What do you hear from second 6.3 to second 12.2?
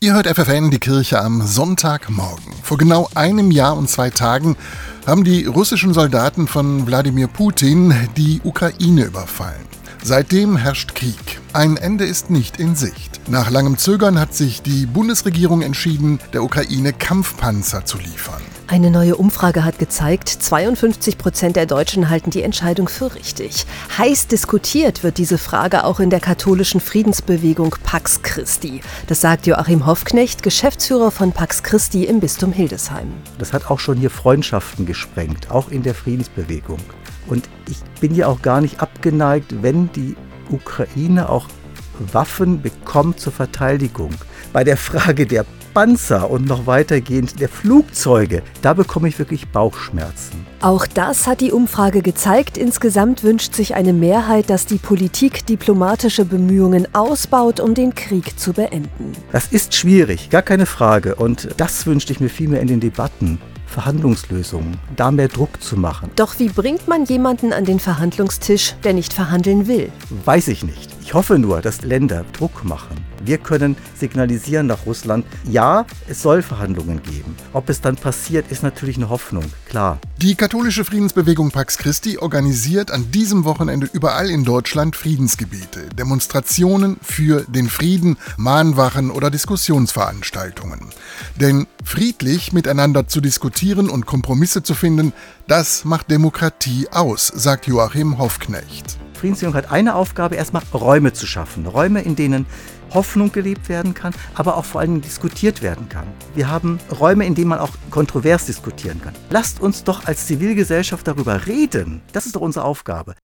von Wladimir Putin die Ukraine überfallen. Seitdem herrscht Krieg. Ein Ende